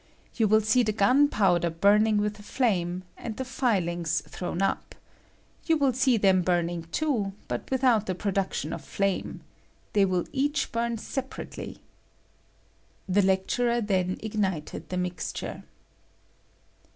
You 0.33 0.47
will 0.47 0.61
see 0.61 0.81
the 0.81 0.93
gun 0.93 1.27
powder 1.27 1.69
burning 1.69 2.17
with 2.17 2.39
a 2.39 2.41
flame 2.41 3.03
and 3.17 3.37
the 3.37 3.45
filings 3.45 4.21
thrown 4.27 4.59
up. 4.59 4.95
You 5.67 5.77
will 5.77 5.93
see 5.93 6.17
them 6.17 6.41
burning 6.41 6.85
too, 6.91 7.33
but 7.47 7.69
without 7.69 8.07
the 8.07 8.15
production 8.15 8.73
of 8.73 8.83
flame. 8.83 9.41
They 9.93 10.05
will 10.05 10.23
eaeh 10.33 10.71
bum 10.71 10.97
separately. 10.97 11.83
[The 13.07 13.21
lecturer 13.21 13.79
then 13.79 14.17
ignited 14.23 14.89
the 14.89 14.97
mixture. 14.97 15.61